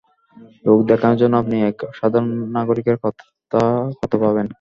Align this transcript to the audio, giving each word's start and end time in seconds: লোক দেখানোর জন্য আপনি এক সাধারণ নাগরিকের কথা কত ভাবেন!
লোক 0.65 0.79
দেখানোর 0.89 1.19
জন্য 1.21 1.33
আপনি 1.39 1.55
এক 1.69 1.77
সাধারণ 1.99 2.27
নাগরিকের 2.55 2.97
কথা 3.03 3.23
কত 3.95 4.13
ভাবেন! 4.23 4.47